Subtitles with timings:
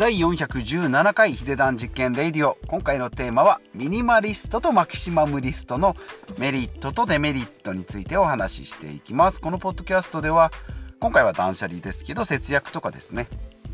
[0.00, 2.56] 第417回ヒデダン実験レディオ。
[2.68, 5.94] 今回のテーマはミニマリストとマキシマムリストの
[6.38, 9.42] メリットとデメリットについてお話ししていきます。
[9.42, 10.52] このポッドキャストでは
[11.00, 13.28] 今回は断捨離ですけど節約とかですね。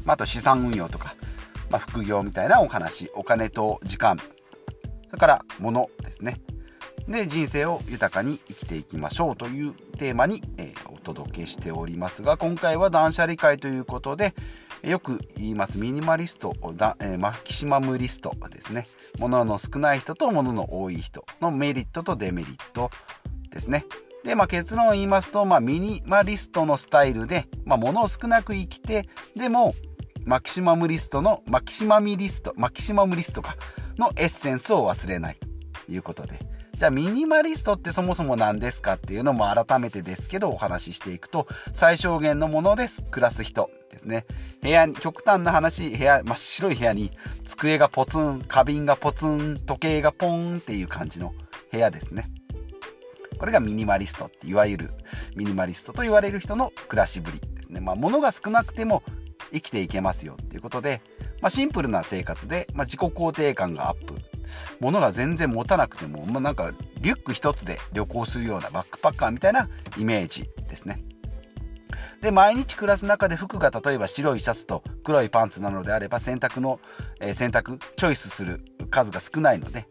[0.04, 1.14] あと資産運用とか、
[1.70, 4.18] まあ、副業みたいなお話お金と時間。
[5.06, 6.40] それから物ですね。
[7.06, 9.36] で人生を豊かに生きていきましょう。
[9.36, 14.34] というテーマに、えー、お届けしておりますが今回は断捨離会ということで
[14.82, 15.78] よく言います。
[15.78, 18.86] ミニマリストだ、えー、マキシマムリストですね。
[19.18, 22.90] 物の少ない人と物の多い人のメリットとデメリット
[23.50, 23.84] ですね。
[24.24, 29.74] で、まあ、結論を言いますと、まあ、ミニマリストのスタイルで、まあ、物を少なく生きてでも
[30.24, 33.56] マキシマムリストのマキシマミリストマキシマムリストか
[33.96, 36.55] のエッセンスを忘れないということで。
[36.76, 43.02] じゃあミニマリストってそもそも何ですかっていうのも改めてですけどお話ししていくと最小限のものです。
[43.02, 44.26] 暮らす人ですね。
[44.60, 47.10] 部屋に極端な話部屋真っ白い部屋に
[47.46, 51.32] 机がポツン花瓶がポツン時計がポンっていう感じの
[51.72, 52.30] 部屋ですね。
[53.38, 54.90] これがミニマリストっていわゆる
[55.34, 57.80] ミニマリストと言われる人の暮らしぶりですね。
[57.80, 59.02] まあ物が少なくても
[59.50, 61.00] 生きていけますよっていうことで、
[61.40, 64.14] まあ、シンプルな生活で、まあ、自己肯定感がアップ。
[64.80, 71.02] 物が全然持たなくても、まあ、なんかリュック一つで旅行するようなバックパッカーみたいなイメージですね。
[72.20, 76.80] で毎日暮らす中で服が例えば白いシャツと黒いパンツなのであれば洗濯の、
[77.20, 79.86] えー、選択チョイスする数が少ないので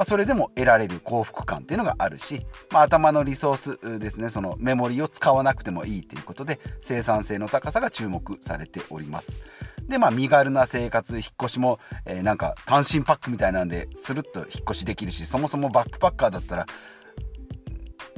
[0.00, 9.42] まあ、それでも得られる幸福感っていうのがあるし、まあ、頭のリソースですねそのメモリを使わなくてもいいということで生産性の高さが注目されております
[9.90, 16.66] でまあ身軽な生活引っ越しも、えー、なんか単身パックみたいなんでスルッと引っ越しできるしそもそもバックパッカーだったら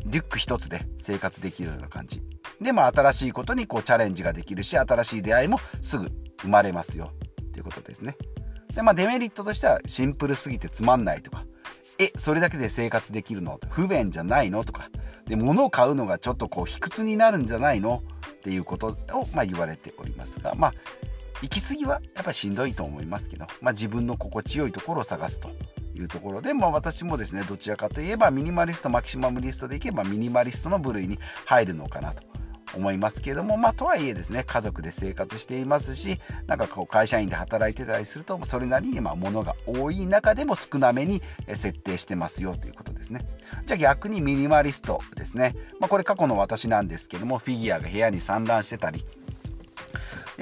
[0.05, 2.23] リュック一つで生活できるような感じ。
[2.61, 6.13] でまあ新しいことにこうチャレンジができるし新しい出会いもすぐ
[6.43, 7.11] 生まれますよ。
[7.53, 8.17] ということですね。
[8.75, 11.47] でまあデメリットとしてはシンプルすぎてつまんないとか。
[11.99, 13.59] えそれだけで生活できるの？
[13.71, 14.65] 不便じゃないの？
[14.65, 14.91] とか。
[15.27, 18.03] で物を買うのがちょっとこう卑屈になるんじゃないの？
[18.29, 18.93] っていうことを、
[19.35, 20.75] まあ、言われておりますがまあ
[21.43, 25.51] 行き過ぎはやっぱしんどいと思いますけど、まあ、自分の心地よいところを探すと
[25.95, 32.23] いうところで、まあ、私もですねどちらかといえばミニマリストマキシマムリストでいけばミニマリストの部類に入るのかなと
[32.75, 43.27] 思いますけれどもまあとはいえですね家族で生活していますしなんかこう会社員で働いてたりするとそれなりにまあ物が多い中でも少なめに設定してますよということですね。
[43.67, 49.05] じゃあ逆にミニマリストですね、まあ、これ過去の私なんですけどもフィギュアが部屋に散乱してたり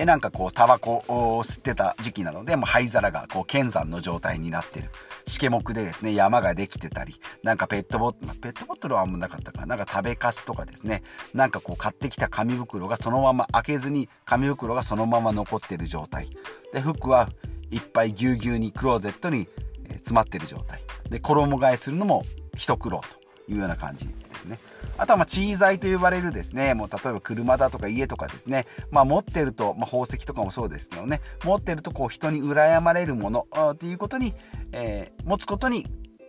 [0.01, 4.89] でなんかこうタバコを吸ってた時期なのでもう灰皿がこう剣山の状態になってる。
[5.27, 9.77] しけもくでですね山ができてたりなんかペットボトルま、ペットボトルはあんまなかったかな。
[9.77, 11.03] なんか食べかすとかですね。
[11.35, 16.31] なんかこう買ってきた紙袋がそのまま開けずに紙袋がそのまま残ってる状態。
[16.73, 17.29] で服は
[17.71, 19.49] いっぱいぎゅうぎゅうにクローゼットに
[19.97, 20.81] 詰まってる状態。
[21.11, 22.25] で衣替えするのも
[22.57, 23.20] 一苦労と。
[23.51, 24.59] いうような感じですね。
[24.97, 34.35] あとはまチー材と呼ばれるですねもう例えば車だとか家とかですね、まあ、持ってると、まあ、宝石とかもそうですけどね持ってるとこう人に羨まれるものっていうことに、
[34.73, 35.87] えー、持つことに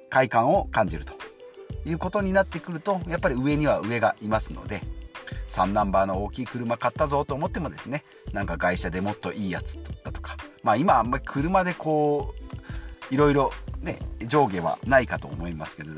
[0.09, 1.13] 快感を感じると
[1.85, 4.81] いうことになってくるとやっぱり上には上がいますので
[5.47, 12.33] 3ナンバーの大きい車買ったぞと思ってもですねなんか外車でもっといいやつだとかまあ今あんまり車でこ
[13.11, 15.91] ういろいろね上下はないかと思いますけど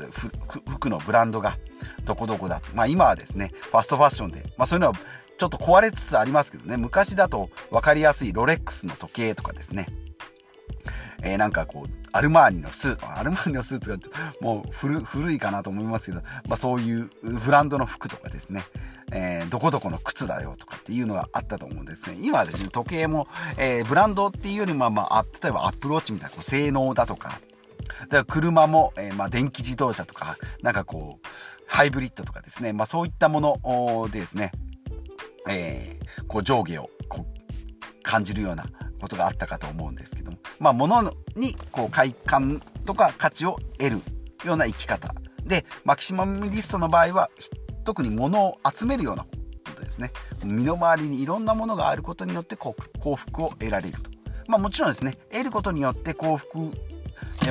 [0.68, 1.58] 服のブランドが
[2.04, 4.94] どこどこだまあ今はですねファストファッションで、まあ、そういうのは
[5.36, 9.86] ちょっと壊れつつありますけどね昔だと分かりやすいロレックスの時計とかですね。
[11.22, 13.96] えー、なんかこうアルマーニのスーツアルマーニのスーツが
[14.40, 18.62] もう古いかなと思いますけど、まあ、そういうブランドの服とかですね、
[19.10, 22.16] えー、どこどこの靴だよとかっていうのがあったと思うんですね。
[22.20, 27.40] 今はですね時計も、えー、ブランドっていうよりも、まあ、例えばアップローチみたいなこう性能だとか
[27.84, 31.26] だから車も、えー、まあ、電気自動車とか、なんかこう、
[31.66, 34.52] ハイブリッドとかですね、まあ、そういったものでですね、
[35.48, 38.64] えー、こう上下をこう感じるような
[39.00, 41.02] ことがあったかと思うんですけども、まあ、物
[41.36, 44.00] にこう快感とか価値を得る
[44.44, 45.14] ような生き方。
[45.44, 47.30] で、マキシマムリストの場合は、
[47.84, 49.28] 特に物を集めるようなこ
[49.74, 50.10] とですね。
[50.42, 52.74] 身の回りにいろんなものがあることによって幸
[53.16, 54.10] 福を得られると。
[54.46, 56.72] まあもちろんですね、得ることによって幸福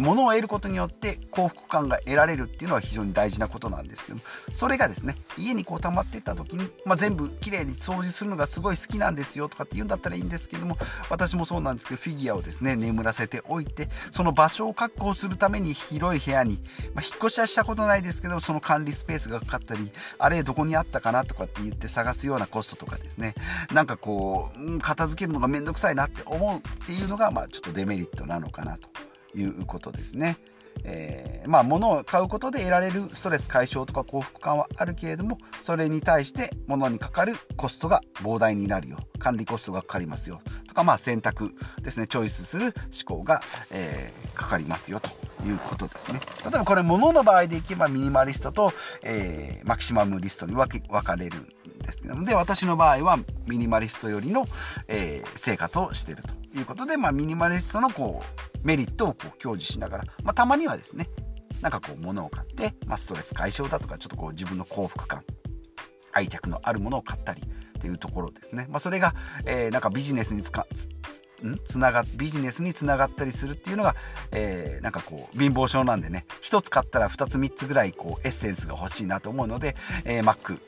[0.01, 4.19] 物を得ることによって幸福感が得られるっていうのは非常に大事なことなんですけど
[4.53, 10.77] それがですね家にこう溜まっていった時に、まあ、全部きれいに掃除するのがすごい好きなんですよとかって言うんだったらいいんですけども
[11.09, 16.59] 私もそうなんですけどフィギュアをですね眠らせておいてその場所を確保するために広い部屋に、
[16.93, 23.35] まあ、引っ越しはしたことないですけどその管理スペースがかかったりあれどこにあったかなとかって言って探すようなコストとかですね。
[23.73, 28.89] なんかこう片付けるのがめんどくさいなって思うっていうのが、まあ、ちょっとデメリットなのかなと。
[29.35, 30.37] いうことですね。
[30.83, 38.97] えー、まあ物を買うことで得られるストレス解消とか幸福感はあるけれどもそれに対して物にかかるコストが膨大になるよ。
[39.19, 40.41] 管理コストがかかりますよ。
[40.67, 42.07] とかまあ選択ですね。
[42.07, 42.73] チョイスする
[43.05, 43.41] 思考が、
[43.71, 45.09] えー、かかりますよと
[45.45, 46.19] いうことですね。
[46.43, 51.47] 例えばこれ物の場合でいけばミニマリストと、えー、マキシマムリストに分け分かれるん
[51.79, 52.25] ですけども。
[52.25, 54.45] で私の場合はミニマリストよりの、
[54.87, 56.42] え、生活をしてると。
[56.55, 61.09] いうことで、まあ、ミニマリストのこうメリットをこう享受しながら、まあ、たまにはですね
[61.61, 65.23] なんかこう物を買って、まあ、ストレス解消だとかちょっとこう自分の幸福感
[66.11, 69.13] 愛着のあるものを買ったりっていうところですね、まあ、それが、
[69.45, 70.89] えー、なんかビジネスにつかつ
[71.67, 73.95] つながビジネスにつながったりするっていうのが、
[74.31, 76.25] えー、なんかこう貧乏症なんでね。
[76.41, 79.75] 1つ買ったら2つ3つぐらいこうエッセンスが欲しいなと思うので、
[80.05, 80.59] えー、Mac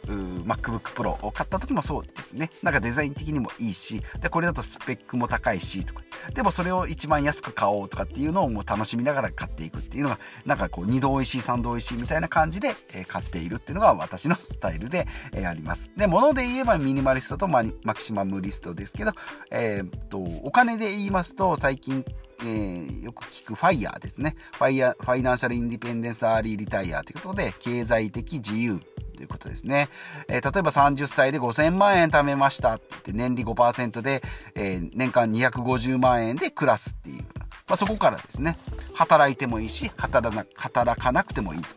[0.46, 2.52] MacBook Pro を買った時もそうですね。
[2.64, 6.04] なんかデザイン的にもいいしでこれだとスペックも高いしとか。
[6.34, 15.92] でもそれを一番安く買おうとかっていうのをもう楽しみながら買っていくっていうのがなんかこう2度おいしい3度おいしいみたいな感じで、えー、買っているっていうのが私のスタイルで、えー、あります。
[15.96, 19.12] で物で言えばミニマリストとマキシマムリストですけど、
[19.52, 22.04] えー、っとお金金で言いますと最近
[22.42, 24.36] えー、よく聞くファイヤーですね。
[24.52, 28.82] ファイヤー、ファイナンシャルインディペンデンスアーリーリタイアということで、経済的自由
[29.16, 29.88] ということですね。
[30.28, 34.22] えー、例えば30歳で5000万円貯めましたって言って年利5%で、
[34.54, 37.24] えー、年間250万円で暮らすっていう。
[37.24, 37.26] ま
[37.70, 38.58] あ、そこからですね、
[38.94, 41.70] 働いてもいいし、働な働かなくてもいいと。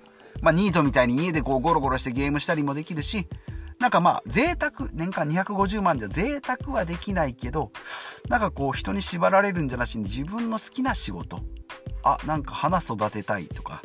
[0.43, 3.29] まあ、ニートみたいに家でこうゴロゴロしてゲームしたりもできるし、
[3.79, 7.71] なんかまあ、贅沢、年間250万じゃ贅沢はできないけど、
[8.29, 11.41] なんかこう人に縛られるんじゃなしに自分の好きな仕事、
[12.03, 13.83] あ、なんか花育てたいとか、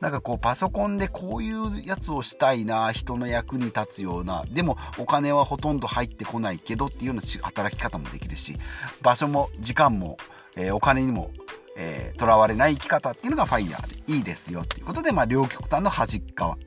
[0.00, 4.44] なんかこうパソコンでこういうやつをしたいな人の役に立つような。
[4.50, 8.56] でもお金はほとんど入ってこないけどっていうような働き方もできるし
[9.00, 10.16] 場所も時間も、
[10.56, 11.30] えー、お金にも
[12.16, 16.58] とら、えー、われない生き方っていうのがファイヤーでいいですよということで、まあ、両極端の端っ側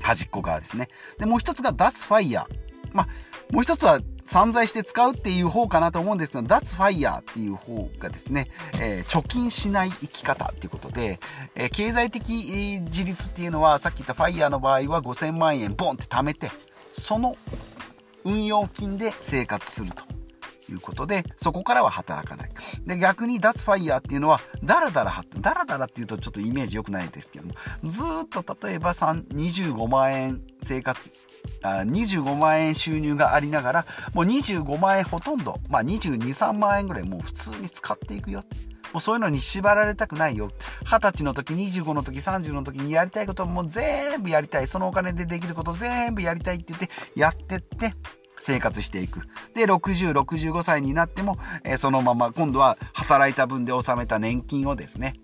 [0.00, 0.88] 端っこ側ですね
[1.18, 2.46] でもう一つが脱ファイヤー
[2.92, 3.08] まあ
[3.50, 8.48] もう一つは散財して使うっていう方かなと思うんですが、脱ファイヤーっていう方がですね、
[8.80, 11.20] えー、貯金しない生き方っていうことで、
[11.54, 16.50] えー、経済的自立っていうのは、さっき言ったファイヤーの場合は5000万円ボンって貯めて、
[16.90, 17.36] その
[18.24, 20.15] 運用金で生活すると。
[20.72, 22.50] いうことで、そこからは働かない。
[22.86, 27.54] で、逆に脱ファイヤーっていうのは、ダラダラ、ダラダラっていうとちょっとイメージ良くないですけども、
[27.84, 31.12] ずっと例えば25万円生活
[31.62, 38.42] あ25万円収入がありながらもう25万円ほとんど、まあ、223万円ぐらいもう普通に使っていくよ
[38.92, 40.50] もうそういうのに縛られたくないよ。
[40.84, 44.68] 二十歳の時25の時30の時にやりたいこともう全部やりたい。
[44.68, 47.94] そのお金でできること全部やりたいって言ってやってって
[48.38, 49.20] 生活していく。
[49.54, 55.14] で、60、65歳になっても、えー、そのまま今度は働いた分で納めた年金をですね、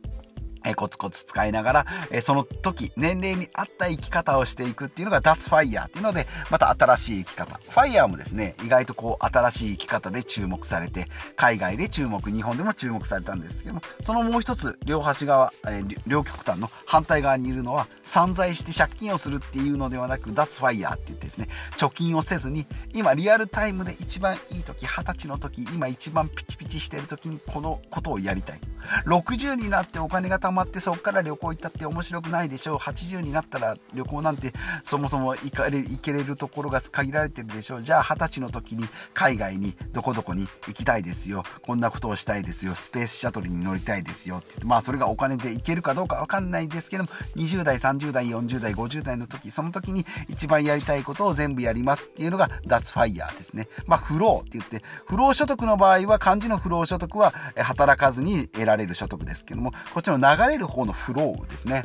[0.64, 7.60] えコツコツ使いながら、えその時、年齢に合った生き方をしていくっていうのが脱ファイヤーっていうので、また新しい生き方。
[7.62, 11.06] ファイヤーもですね、意外とこう新しい生き方で注目されて、
[11.36, 28.60] 海外で注目、日本でも注目されたんですけども、そのもう一つ、両端側、え両極端の反対側にいるのは、散財して借金をするっていうのではなく、脱ファイヤーって言ってですね、貯金をせずに、今リアルタイムで一番いい時、二十歳の時、今一番ピチピチしてる時にこのことをやりたい。
[29.06, 32.76] 60になってお金が貯まってそこから旅行行ったって面白くないでしょう。
[32.76, 37.82] 80になったら旅行なんてそもそも行かれ行けれるところが限られてるでしょう。
[37.82, 41.44] じゃあ20歳の時に海外にどこどこに行きたいですよ。
[41.62, 42.74] こんなことをしたいですよ。
[42.74, 44.38] スペースシャトルに乗りたいですよ。
[44.38, 53.68] ってまあそれがお金で行けるかどうか分かんないですけども20代30代40代50代の時その時に一番やりたいことを全部やりますっていうのが脱ファイヤーですね。
[53.86, 61.84] まあフローって言って不労所得の場合は漢字の不労所得は働かずに得られる所得ですけどもこっちの流れる方のフローですね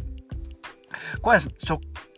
[1.22, 1.44] これは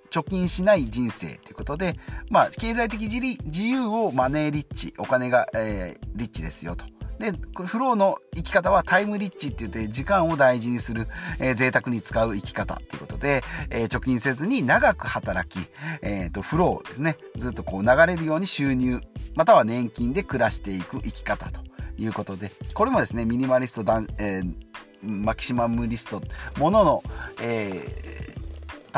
[0.10, 1.96] 貯金しない人生ということで、
[2.30, 6.86] まあ、経済的自由をマネーリッチ、お金が、えー、リッチですよと。
[7.20, 7.34] で、
[7.66, 11.06] フローの生き方はタイムリッチって言って時間を大事にする、
[11.40, 15.70] えー、贅沢に使う生き方っていうことで、えー、貯金せずに長く働き、
[16.02, 17.18] えっ、ー、と、フローですね。
[17.36, 19.02] ずっとこう流れるように収入、
[19.36, 21.62] または年金で暮らしていく生き方と
[21.98, 23.82] いうことで、これもですね、ミニマリスト、
[24.18, 24.54] えー
[25.04, 26.22] マキシマムリスト
[26.58, 27.04] ものの、
[27.42, 28.40] えー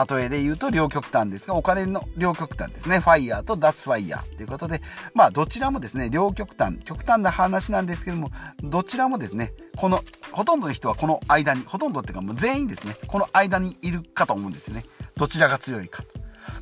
[0.09, 2.99] 例えで言うと両極端ですが、お金の両極端ですね。
[2.99, 4.81] ファイヤーと脱ファイヤーということで、
[5.13, 8.31] まあどちらもですね、両極端、極端な話なんですけども、
[8.63, 14.85] どちらもですね、この、ほとんどの人はこの間に、ほとんどっていうかもう全員ですね、この間にいるかと思うんですね。
[15.17, 16.03] どちらが強いか。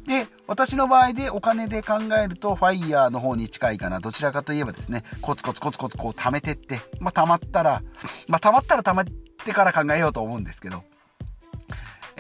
[0.05, 3.99] で、私の場合でお金で考えると、ファイヤーの方に近いかな。
[3.99, 7.83] どちらかといえばですね、コツコツコツコツこう貯めてって、まあ貯まったら、
[8.27, 9.05] まあ貯まったら貯まっ
[9.45, 10.83] てから考えようと思うんですけど、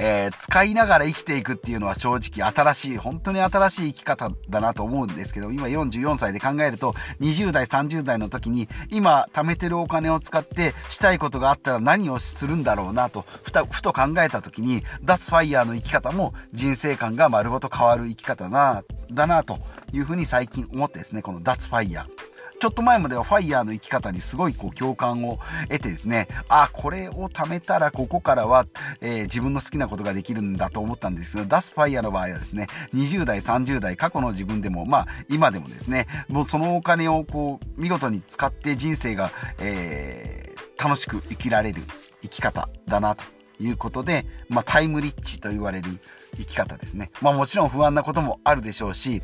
[0.01, 19.59] えー、使いながら生きていくっていうのは正直新しい、本当に新しい生き方だなと思うんですけど、今44歳で考えると、20代、30代の時に、今貯めてるお金を使ってしたいことがあったら何をするんだろうなと、ふた、ふと考えた時に、脱ファイヤーの生き方も人生観が丸ごと変わる生き方だな、だなと
[19.91, 22.28] いうふうに最近思ってですね、この脱ファイヤー。
[22.59, 25.39] ちょっと前まではファイヤーの生き方にすごいこう共感を
[25.69, 28.67] 得てですね、あ、これを貯めたらここからは、
[28.99, 41.81] えー、自分の好きなことができるんだと思ったんですが、ダスファイヤーの場合はですね、20代、30代、過去の自分でも、まあ今でもですね、もうそのお金をこう見事に使って人生が、えー、楽しく生きられる
[42.21, 43.23] 生き方だなと
[43.61, 45.89] いうことで、まあタイムリッチと言われる
[46.35, 47.09] 生き方ですね。
[47.21, 49.21] まあもちろん不安なこともあるでしょうし、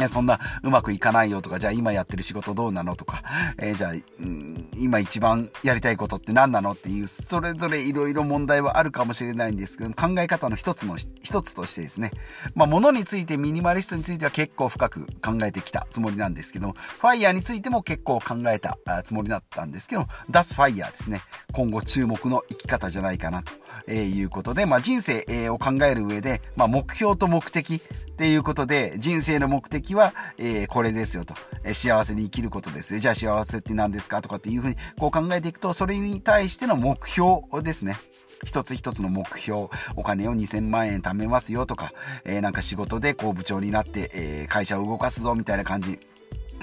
[0.00, 3.22] ね、そんなうまくいかないよとか、じゃあ今やってる仕事どうなのとか、
[3.58, 12.10] えー、じゃあ、うん、今一番やりたいことって何なのっていう、それぞれいろいろ問題はあるかもしれないんですけど、考え方の一つの、一つとしてですね、
[12.54, 21.20] まあ物についてミニマリストについては結構深く考えてきたつもりなんですけども、ファイヤーについても結構考えたつもりだったんですけども、脱ファイヤーですね、
[21.52, 27.82] 今後注目の生き方じゃないかなということで、まあ人生を考える上で、まあ目標と目的
[28.20, 31.32] っていうことで、人生の目的は、えー、これですよと、
[31.64, 37.96] え、幸せに生きることですよじゃあ幸せって何ですかとかっていうふうにこう考えていくと、それに対しての目標ですね。
[38.44, 41.94] 一つ一つの目標、お金を2000万円貯めますよとか、
[42.26, 45.98] えー、なんか仕事でこう部長になって、えー、会社を動かすぞみたいな感じ。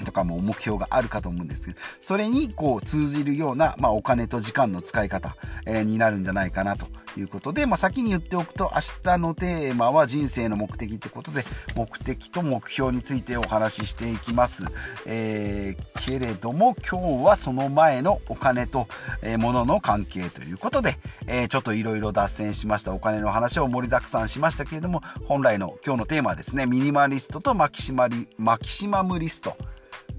[0.04, 5.36] とかも目標があるかと思うんですけど、それにこう通じるような、まあ、お金と時間の使い方、
[5.66, 6.86] えー、になるんじゃないかなと
[7.16, 14.64] いうことで、まあ、先に言っておくと、明日のテーマは人生の目的ってことで、目的と目標についてお話ししていきます。
[15.06, 18.88] えー、けれども、今日はその前のお金と、
[19.22, 29.56] えー、物の関係ということで、えー、ちょっといろいろ脱線しましたお金の話を盛りだくさんしましたけれども、本来の今日のテーマはですね、ミニマリストとマキシマリ、マキシマムリスト。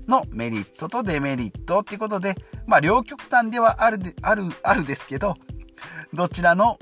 [0.09, 2.35] のメリットとデメリットっていうことで、
[2.67, 5.35] まあ両極端ではあるで、ある、あるですけど、
[6.13, 6.77] どちらの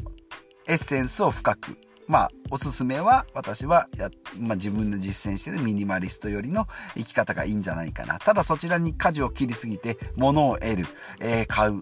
[0.67, 8.19] エッセンスを深くまあ、おすすめは私はや、まあ、自分で実践してるミニマリストよりの生き方がいいんじゃないかな。
[8.19, 10.85] ただそちらに舵を切りすぎて物を得る、
[11.19, 11.81] えー、買う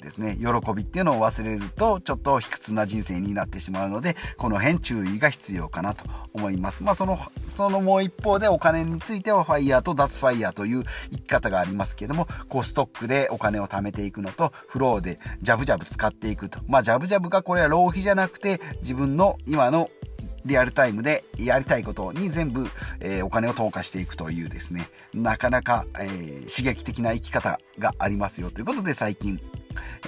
[0.00, 6.04] ですね、喜びっていうのを忘れるとちょっと卑屈な人生になってしまうので、この辺注意が必要かなと
[6.34, 6.82] 思います。
[6.82, 16.58] まあその、そのもう一方でお金についてはファイヤーと脱ファイヤーという生き方がありますけども、こうストックでお金を貯めていくのと、フローでジャブジャブ使っていくと。
[16.66, 19.88] まあジャブジャブがこれは浪費じゃなくて自分の今今の
[20.44, 22.68] リアルタイムでやりたいことに全部、
[23.00, 29.40] えー、お金を投下していくというですね、なかなか、えー、刺激的な生き方がありますよということで最近、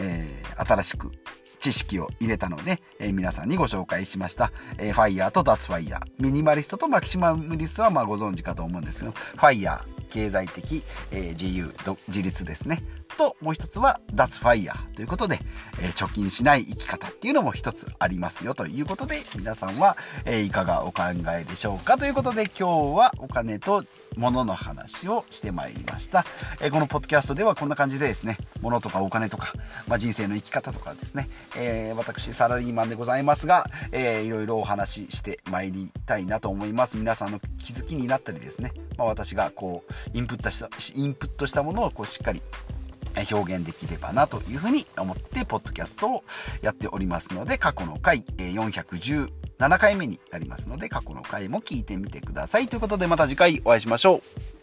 [0.01, 1.13] えー、新しく
[1.61, 6.01] 知識を入れたので、えー、皆さんにご紹介しました、えー、ファイヤーと脱ファイヤー。
[6.19, 11.75] ミニマリストとマキシマムリストはまあご存知かと思うんですけど、ファイヤー、経済的、えー、自由、
[12.09, 12.83] 自立ですね。
[13.17, 15.41] と、もう一つは脱ファイヤーということで、
[15.81, 21.03] えー、貯金しない生き方っていうのも一つありますよということで、皆さんは、えー、いかがお考
[21.37, 23.85] えでしょうかということで、今日はお金と
[24.17, 26.25] 物の話をしてまいりました。
[26.61, 29.53] えー、このポッドキャストではこんな感じでですね、物とかお金とか、
[29.89, 36.97] まあ、人生の生き方とかですね、えー、私サラリーマンでございますが、えー、いろいろお話ししてまいりたいなと思います。
[36.97, 42.43] 皆さんの気づきになったりですね、まあ、私がこうインプットしたインプットしたものをこうしっかり
[43.31, 46.25] 表現できればなというふうに思ってポッドキャストを
[46.63, 49.29] やっておりますので過去の回410
[49.59, 52.69] 7回目になりますので過去の回も聞いてみてください。
[52.69, 54.54] ということでまた次回お会いしましょう。